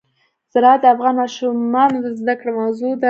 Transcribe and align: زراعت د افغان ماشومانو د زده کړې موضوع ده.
زراعت 0.53 0.79
د 0.81 0.85
افغان 0.95 1.13
ماشومانو 1.21 1.97
د 2.05 2.07
زده 2.19 2.33
کړې 2.39 2.51
موضوع 2.59 2.91
ده. 2.95 2.99